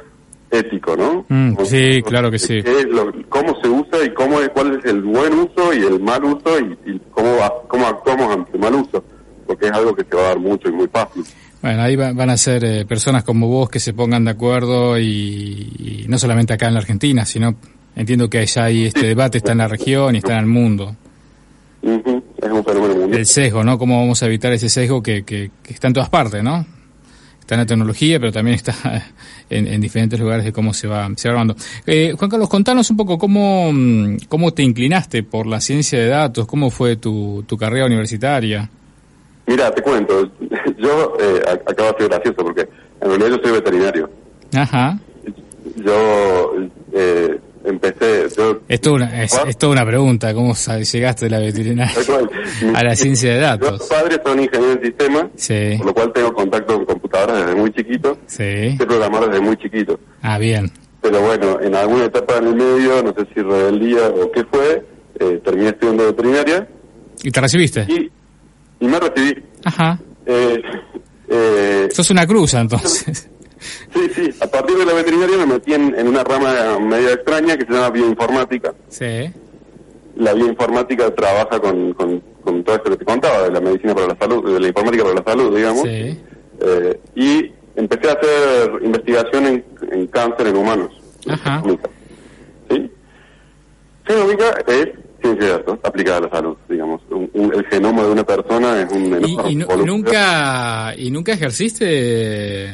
ético, 0.54 0.96
¿no? 0.96 1.26
Mm, 1.30 1.58
sí, 1.66 2.02
claro 2.04 2.30
que 2.30 2.40
sí. 2.40 2.62
Lo, 2.90 3.12
cómo 3.30 3.60
se 3.62 3.68
usa 3.68 4.06
y 4.06 4.14
cómo 4.14 4.40
es, 4.40 4.50
cuál 4.50 4.78
es 4.78 4.86
el 4.86 5.02
buen 5.02 5.34
uso 5.34 5.74
y 5.74 5.84
el 5.84 6.00
mal 6.00 6.24
uso 6.24 6.60
y, 6.60 6.92
y 6.92 7.02
cómo, 7.12 7.36
va, 7.38 7.52
cómo 7.68 7.88
actuamos 7.88 8.34
ante 8.34 8.52
el 8.54 8.60
mal 8.60 8.76
uso, 8.76 9.04
porque 9.48 9.66
es 9.68 9.72
algo 9.72 9.96
que 9.96 10.04
se 10.04 10.16
va 10.16 10.22
a 10.22 10.28
dar 10.30 10.40
mucho 10.40 10.70
y 10.70 10.72
muy 10.72 10.88
fácil. 10.88 11.24
Bueno, 11.62 11.82
ahí 11.82 11.96
va, 11.96 12.12
van 12.14 12.30
a 12.30 12.38
ser 12.38 12.64
eh, 12.66 12.86
personas 12.86 13.24
como 13.24 13.48
vos 13.48 13.70
que 13.70 13.80
se 13.80 13.94
pongan 13.94 14.26
de 14.26 14.32
acuerdo 14.32 15.00
y, 15.00 15.06
y, 15.06 16.06
no 16.08 16.18
solamente 16.20 16.54
acá 16.54 16.68
en 16.68 16.74
la 16.74 16.82
Argentina, 16.82 17.26
sino 17.26 17.56
entiendo 17.96 18.30
que 18.30 18.46
ya 18.46 18.66
hay 18.66 18.86
este 18.86 19.02
sí, 19.02 19.08
debate, 19.08 19.38
está 19.40 19.54
en 19.54 19.60
la 19.60 19.68
región 19.68 20.14
y 20.14 20.20
está 20.20 20.34
en 20.34 20.40
el 20.40 20.46
mundo. 20.46 20.96
Uh 21.82 21.90
-huh. 21.90 22.24
Es 22.38 22.52
un 22.52 22.64
fenómeno 22.64 22.96
mundial. 22.96 23.20
El 23.20 23.26
sesgo, 23.26 23.64
¿no? 23.64 23.78
¿Cómo 23.78 24.00
vamos 24.00 24.22
a 24.22 24.26
evitar 24.26 24.52
ese 24.54 24.70
sesgo 24.70 25.02
que, 25.02 25.24
que, 25.24 25.52
que 25.64 25.74
está 25.74 25.88
en 25.88 25.94
todas 25.94 26.10
partes, 26.10 26.44
¿no? 26.44 26.66
Está 27.44 27.56
en 27.56 27.60
la 27.62 27.66
tecnología, 27.66 28.20
pero 28.20 28.32
también 28.32 28.56
está 28.56 28.74
en, 29.50 29.68
en 29.68 29.82
diferentes 29.82 30.20
lugares 30.20 30.46
de 30.46 30.54
cómo 30.54 30.74
se 30.74 30.88
va, 30.88 31.10
se 31.16 31.28
va 31.28 31.34
armando. 31.34 31.56
Eh, 31.86 32.14
Juan 32.18 32.30
Carlos, 32.30 32.50
contanos 32.50 32.90
un 32.90 32.98
poco 32.98 33.18
cómo, 33.18 33.72
cómo 34.30 34.54
te 34.54 34.64
inclinaste 34.64 35.24
por 35.24 35.46
la 35.46 35.60
ciencia 35.60 36.00
de 36.00 36.08
datos, 36.08 36.48
cómo 36.48 36.72
fue 36.72 36.96
tu, 36.96 37.44
tu 37.46 37.58
carrera 37.58 37.86
universitaria. 37.86 38.70
Mira, 39.46 39.72
te 39.72 39.82
cuento, 39.82 40.32
yo 40.78 41.16
eh, 41.20 41.42
acabo 41.46 41.92
de 41.92 41.98
ser 41.98 42.08
gracioso 42.10 42.38
porque 42.38 42.62
en 43.02 43.10
realidad 43.10 43.30
yo 43.30 43.40
soy 43.44 43.52
veterinario. 43.52 44.10
Ajá. 44.54 45.00
Yo 45.76 46.54
eh, 46.94 47.40
empecé... 47.64 48.28
Yo, 48.36 48.62
es, 48.68 48.82
toda 48.82 48.96
una, 48.96 49.24
es, 49.24 49.40
es, 49.48 49.58
toda 49.58 49.74
una 49.74 49.86
pregunta, 49.86 50.34
¿cómo 50.34 50.54
llegaste 50.54 51.26
de 51.26 51.32
la 51.32 51.40
veterinaria 51.40 51.94
a 52.76 52.84
la 52.84 52.96
ciencia 52.96 53.34
de 53.34 53.40
datos? 53.40 53.80
Mis 53.80 53.90
padres 53.90 54.20
son 54.24 54.40
ingenieros 54.40 54.80
de 54.80 54.86
sistemas, 54.88 55.26
sí. 55.36 55.76
por 55.78 55.88
lo 55.88 55.94
cual 55.94 56.14
tengo 56.14 56.34
contacto 56.34 56.76
con 56.76 56.86
computadoras 56.86 57.46
desde 57.46 57.56
muy 57.56 57.72
chiquito. 57.72 58.18
Sí. 58.28 58.78
Sé 58.78 58.86
programar 58.86 59.28
desde 59.28 59.42
muy 59.42 59.58
chiquito. 59.58 60.00
Ah, 60.22 60.38
bien. 60.38 60.72
Pero 61.02 61.22
bueno, 61.22 61.60
en 61.60 61.76
alguna 61.76 62.06
etapa 62.06 62.38
en 62.38 62.48
el 62.48 62.56
medio, 62.56 63.04
no 63.04 63.14
sé 63.14 63.28
si 63.34 63.42
rebeldía 63.42 64.08
o 64.08 64.32
qué 64.32 64.46
fue, 64.46 64.86
eh, 65.20 65.42
terminé 65.44 65.70
estudiando 65.70 66.06
veterinaria. 66.06 66.68
¿Y 67.24 67.32
te 67.32 67.42
recibiste? 67.42 67.86
Y, 67.90 68.12
y 68.80 68.88
me 68.88 69.00
recibí. 69.00 69.44
Ajá. 69.66 70.00
Eh, 70.26 70.62
eh, 71.28 71.90
Sos 71.92 72.10
una 72.10 72.26
cruza 72.26 72.62
entonces. 72.62 73.30
Sí, 73.94 74.02
sí. 74.16 74.30
Partir 74.54 74.78
de 74.78 74.86
la 74.86 74.94
veterinaria 74.94 75.36
me 75.36 75.48
metí 75.48 75.74
en, 75.74 75.96
en, 75.98 76.08
una 76.08 76.24
rama 76.24 76.78
media 76.80 77.14
extraña 77.14 77.58
que 77.58 77.66
se 77.66 77.74
llama 77.74 77.90
bioinformática. 77.90 78.72
Sí. 78.88 79.32
la 80.16 80.34
bioinformática 80.34 81.10
trabaja 81.16 81.60
con, 81.60 81.92
con, 81.94 82.22
todo 82.64 82.76
esto 82.76 82.92
que 82.92 82.98
te 82.98 83.06
contaba, 83.06 83.42
de 83.46 83.52
la 83.52 83.60
medicina 83.60 83.96
para 83.96 84.10
la 84.10 84.16
salud, 84.16 84.54
de 84.54 84.60
la 84.60 84.68
informática 84.68 85.04
para 85.06 85.16
la 85.16 85.24
salud, 85.24 85.58
digamos. 85.58 85.84
Eh, 85.88 87.00
y 87.16 87.52
empecé 87.76 88.10
a 88.10 88.14
hacer 88.14 88.84
investigación 88.84 89.48
en, 89.48 89.66
en 89.92 90.06
cáncer 90.06 90.46
en 90.46 90.56
humanos. 90.58 90.92
Ajá. 91.28 91.64
¿Sí? 92.70 92.92
Genómica 94.06 94.46
es 94.68 94.90
ciencia 95.20 95.48
de 95.48 95.52
datos 95.52 95.80
aplicada 95.82 96.18
a 96.18 96.22
la 96.22 96.30
salud, 96.30 96.58
digamos. 96.70 97.02
el 97.10 97.66
genoma 97.72 98.04
de 98.04 98.12
una 98.12 98.24
persona 98.24 98.82
es 98.84 98.92
un 98.92 99.20
¿Y, 99.50 99.56
nunca 99.56 100.94
y 100.96 101.10
nunca 101.10 101.32
ejerciste? 101.32 102.72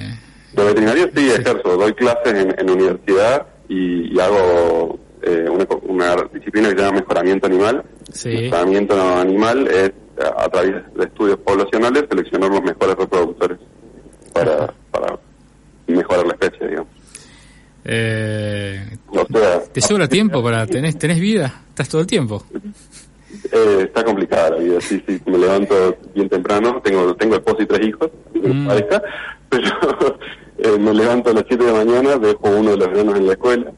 De 0.53 0.63
veterinaria 0.63 1.09
sí, 1.15 1.29
ejerzo. 1.29 1.77
Doy 1.77 1.93
clases 1.93 2.33
en, 2.33 2.55
en 2.59 2.69
universidad 2.69 3.47
y, 3.67 4.19
hago 4.19 4.99
eh, 5.21 5.47
una, 5.49 6.15
disciplina 6.33 6.69
que 6.69 6.75
se 6.75 6.81
llama 6.81 6.99
mejoramiento 6.99 7.47
animal. 7.47 7.83
Sí. 8.11 8.29
Mejoramiento 8.29 8.99
animal 9.17 9.67
es 9.67 9.91
a 10.19 10.49
través 10.49 10.75
de 10.95 11.03
estudios 11.05 11.39
poblacionales 11.39 12.05
seleccionar 12.09 12.49
los 12.49 12.61
mejores 12.61 12.95
reproductores 12.95 13.57
para, 14.33 14.73
para 14.91 15.17
mejorar 15.87 16.27
la 16.27 16.33
especie, 16.33 16.67
digamos. 16.67 16.99
Eh, 17.85 18.97
¿Te 19.71 19.81
sobra 19.81 20.07
tiempo 20.07 20.43
para 20.43 20.67
tenés 20.67 20.97
tenés 20.97 21.19
vida? 21.19 21.61
¿Estás 21.69 21.89
todo 21.89 22.01
el 22.01 22.07
tiempo? 22.07 22.43
Eh, 23.51 23.83
está 23.83 24.03
complicada 24.03 24.51
la 24.51 24.57
vida, 24.57 24.81
sí, 24.81 25.01
sí. 25.07 25.21
Me 25.25 25.37
levanto 25.37 25.97
bien 26.13 26.27
temprano, 26.27 26.81
tengo 26.83 27.15
tengo 27.15 27.35
esposo 27.35 27.61
y 27.61 27.65
tres 27.65 27.87
hijos, 27.87 28.11
mm. 28.33 28.69
Pero 29.49 30.19
eh, 30.57 30.77
me 30.79 30.93
levanto 30.93 31.31
a 31.31 31.33
las 31.33 31.45
7 31.47 31.63
de 31.63 31.71
la 31.71 31.85
mañana, 31.85 32.17
dejo 32.17 32.49
uno 32.49 32.71
de 32.71 32.77
los 32.77 32.91
nenos 32.91 33.17
en 33.17 33.27
la 33.27 33.33
escuela 33.33 33.71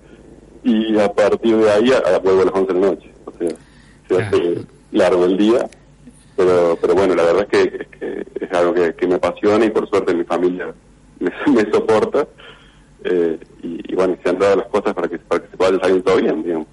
y 0.63 0.99
a 0.99 1.11
partir 1.11 1.57
de 1.57 1.71
ahí 1.71 1.91
a, 1.91 2.19
vuelvo 2.19 2.41
a 2.41 2.45
las 2.45 2.53
11 2.53 2.73
de 2.73 2.79
la 2.79 2.87
noche. 2.87 3.11
O 3.25 3.31
sea, 3.37 3.49
se 4.07 4.21
hace 4.21 4.65
largo 4.91 5.25
el 5.25 5.37
día, 5.37 5.69
pero 6.35 6.77
pero 6.79 6.93
bueno, 6.95 7.15
la 7.15 7.23
verdad 7.23 7.47
es 7.51 7.69
que, 7.69 7.87
es, 8.39 8.51
algo 8.51 8.73
que, 8.73 9.07
me 9.07 9.15
apasiona 9.15 9.65
y 9.65 9.69
por 9.69 9.89
suerte 9.89 10.13
mi 10.13 10.23
familia 10.23 10.73
me, 11.19 11.31
me 11.53 11.71
soporta 11.71 12.27
eh, 13.03 13.39
y, 13.63 13.95
bueno, 13.95 14.17
se 14.23 14.29
han 14.29 14.39
dado 14.39 14.57
las 14.57 14.67
cosas 14.67 14.93
para 14.93 15.07
que, 15.07 15.17
para 15.19 15.41
que 15.41 15.49
se 15.49 15.57
pueda 15.57 15.79
salir 15.79 16.03
todo 16.03 16.17
bien, 16.17 16.43
digamos. 16.43 16.67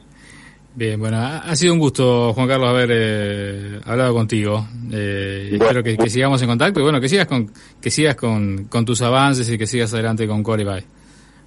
Bien, 0.78 1.00
bueno, 1.00 1.18
ha, 1.18 1.56
sido 1.56 1.72
un 1.72 1.80
gusto, 1.80 2.32
Juan 2.34 2.46
Carlos, 2.46 2.68
haber 2.68 2.90
eh, 2.92 3.80
hablado 3.84 4.14
contigo. 4.14 4.64
Eh, 4.92 5.48
espero 5.54 5.82
que, 5.82 6.08
sigamos 6.08 6.40
en 6.40 6.46
contacto 6.46 6.78
y 6.78 6.84
bueno, 6.84 7.00
que 7.00 7.08
sigas 7.08 7.26
con 7.26 7.50
que 7.80 7.90
sigas 7.90 8.14
con, 8.14 8.66
con 8.66 8.84
tus 8.84 9.02
avances 9.02 9.50
y 9.50 9.58
que 9.58 9.66
sigas 9.66 9.92
adelante 9.92 10.28
con 10.28 10.44
Coribay. 10.44 10.84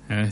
Eh, 0.10 0.30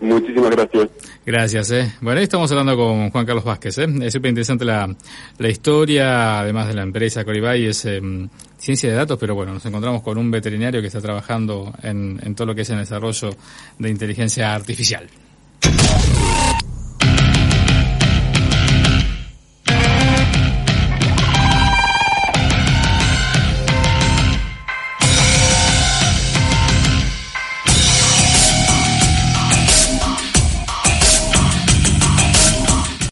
Muchísimas 0.00 0.50
gracias. 0.52 0.88
Gracias. 1.26 1.70
Eh. 1.72 1.92
Bueno, 2.00 2.18
ahí 2.18 2.24
estamos 2.24 2.50
hablando 2.50 2.74
con 2.78 3.10
Juan 3.10 3.26
Carlos 3.26 3.44
Vázquez. 3.44 3.76
Eh. 3.76 3.88
Es 4.00 4.14
súper 4.14 4.30
interesante 4.30 4.64
la, 4.64 4.88
la 5.36 5.48
historia, 5.50 6.40
además 6.40 6.68
de 6.68 6.74
la 6.76 6.82
empresa 6.82 7.26
Coribay, 7.26 7.66
es 7.66 7.84
em, 7.84 8.30
ciencia 8.56 8.88
de 8.88 8.96
datos, 8.96 9.18
pero 9.20 9.34
bueno, 9.34 9.52
nos 9.52 9.66
encontramos 9.66 10.00
con 10.00 10.16
un 10.16 10.30
veterinario 10.30 10.80
que 10.80 10.86
está 10.86 11.02
trabajando 11.02 11.74
en, 11.82 12.18
en 12.22 12.34
todo 12.34 12.46
lo 12.46 12.54
que 12.54 12.62
es 12.62 12.70
el 12.70 12.78
desarrollo 12.78 13.36
de 13.78 13.90
inteligencia 13.90 14.54
artificial. 14.54 15.10